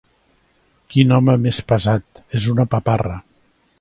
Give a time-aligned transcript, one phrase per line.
[0.93, 3.15] Quin home més pesat: és una paparra.